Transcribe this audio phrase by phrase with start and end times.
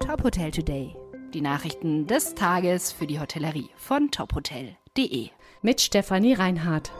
[0.00, 0.94] Top Hotel Today.
[1.34, 5.28] Die Nachrichten des Tages für die Hotellerie von tophotel.de.
[5.62, 6.92] Mit Stefanie Reinhardt.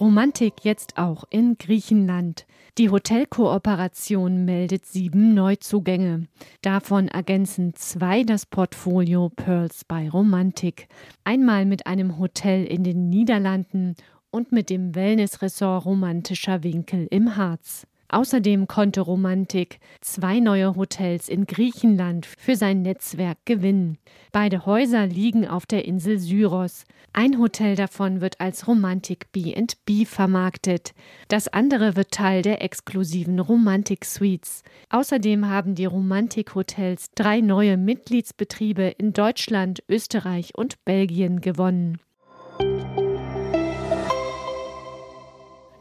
[0.00, 2.46] Romantik jetzt auch in Griechenland.
[2.78, 6.26] Die Hotelkooperation meldet sieben Neuzugänge.
[6.62, 10.88] Davon ergänzen zwei das Portfolio Pearls bei Romantik.
[11.24, 13.94] Einmal mit einem Hotel in den Niederlanden
[14.30, 17.86] und mit dem Wellnessressort Romantischer Winkel im Harz.
[18.10, 23.98] Außerdem konnte Romantik zwei neue Hotels in Griechenland für sein Netzwerk gewinnen.
[24.32, 26.84] Beide Häuser liegen auf der Insel Syros.
[27.12, 30.92] Ein Hotel davon wird als Romantik B&B vermarktet.
[31.28, 34.64] Das andere wird Teil der exklusiven Romantik Suites.
[34.90, 41.98] Außerdem haben die Romantik Hotels drei neue Mitgliedsbetriebe in Deutschland, Österreich und Belgien gewonnen.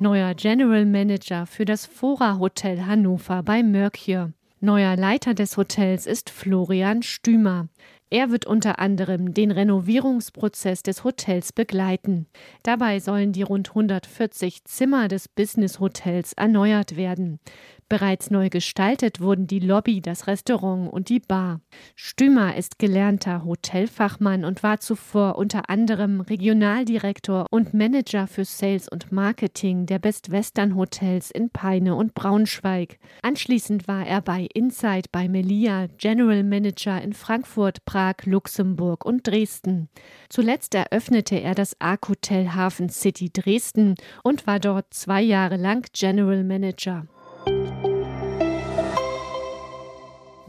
[0.02, 4.31] Neuer General Manager für das Fora Hotel Hannover bei Mercure.
[4.62, 7.68] Neuer Leiter des Hotels ist Florian Stümer.
[8.09, 12.27] Er wird unter anderem den Renovierungsprozess des Hotels begleiten.
[12.63, 17.41] Dabei sollen die rund 140 Zimmer des Business Hotels erneuert werden.
[17.90, 21.59] Bereits neu gestaltet wurden die Lobby, das Restaurant und die Bar.
[21.96, 29.12] Stümer ist gelernter Hotelfachmann und war zuvor unter anderem Regionaldirektor und Manager für Sales und
[29.12, 32.99] Marketing der Best Western Hotels in Peine und Braunschweig.
[33.23, 39.90] Anschließend war er bei Insight bei Melia General Manager in Frankfurt, Prag, Luxemburg und Dresden.
[40.29, 45.87] Zuletzt eröffnete er das Arc Hotel Hafen City Dresden und war dort zwei Jahre lang
[45.91, 47.07] General Manager.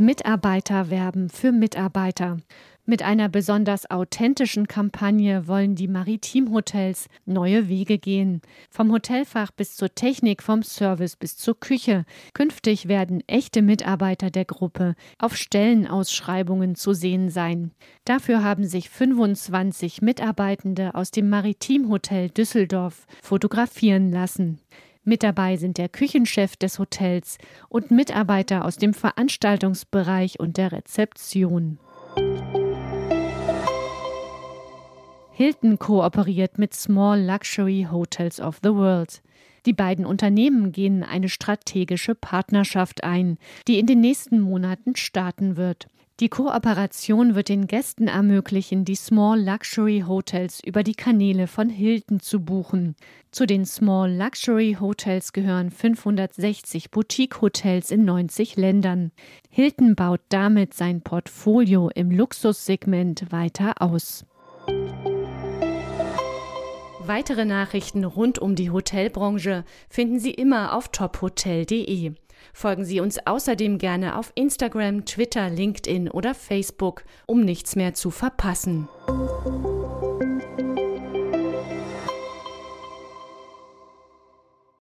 [0.01, 2.39] Mitarbeiter werben für Mitarbeiter.
[2.87, 8.41] Mit einer besonders authentischen Kampagne wollen die Maritimhotels neue Wege gehen.
[8.71, 12.06] Vom Hotelfach bis zur Technik, vom Service bis zur Küche.
[12.33, 17.73] Künftig werden echte Mitarbeiter der Gruppe auf Stellenausschreibungen zu sehen sein.
[18.06, 24.60] Dafür haben sich 25 Mitarbeitende aus dem Maritimhotel Düsseldorf fotografieren lassen.
[25.03, 27.38] Mit dabei sind der Küchenchef des Hotels
[27.71, 31.78] und Mitarbeiter aus dem Veranstaltungsbereich und der Rezeption.
[35.33, 39.22] Hilton kooperiert mit Small Luxury Hotels of the World.
[39.65, 45.87] Die beiden Unternehmen gehen eine strategische Partnerschaft ein, die in den nächsten Monaten starten wird.
[46.20, 52.20] Die Kooperation wird den Gästen ermöglichen, die Small Luxury Hotels über die Kanäle von Hilton
[52.20, 52.94] zu buchen.
[53.31, 59.12] Zu den Small Luxury Hotels gehören 560 Boutique-Hotels in 90 Ländern.
[59.48, 64.26] Hilton baut damit sein Portfolio im Luxussegment weiter aus.
[66.98, 72.12] Weitere Nachrichten rund um die Hotelbranche finden Sie immer auf tophotel.de.
[72.53, 78.11] Folgen Sie uns außerdem gerne auf Instagram, Twitter, LinkedIn oder Facebook, um nichts mehr zu
[78.11, 78.89] verpassen.